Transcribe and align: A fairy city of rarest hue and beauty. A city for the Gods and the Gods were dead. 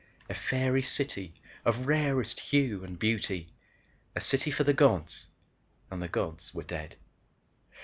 A 0.31 0.33
fairy 0.33 0.81
city 0.81 1.35
of 1.63 1.85
rarest 1.85 2.39
hue 2.39 2.83
and 2.83 2.97
beauty. 2.97 3.45
A 4.15 4.19
city 4.21 4.49
for 4.49 4.63
the 4.63 4.73
Gods 4.73 5.27
and 5.91 6.01
the 6.01 6.07
Gods 6.07 6.55
were 6.55 6.63
dead. 6.63 6.95